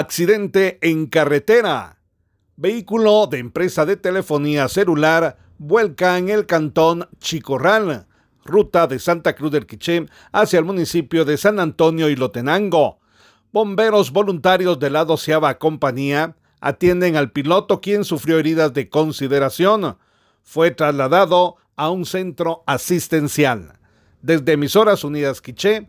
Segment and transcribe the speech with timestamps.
[0.00, 1.98] Accidente en carretera.
[2.54, 8.06] Vehículo de empresa de telefonía celular vuelca en el cantón Chicorral,
[8.44, 13.00] ruta de Santa Cruz del Quiché hacia el municipio de San Antonio y Lotenango.
[13.50, 19.98] Bomberos voluntarios de la doceava compañía atienden al piloto quien sufrió heridas de consideración.
[20.44, 23.72] Fue trasladado a un centro asistencial.
[24.22, 25.88] Desde Emisoras Unidas Quiché,